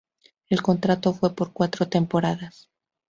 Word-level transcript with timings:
El 0.49 0.63
contrato 0.63 1.13
fue 1.13 1.35
por 1.35 1.51
cuatro 1.53 1.87
temporadas. 1.87 2.67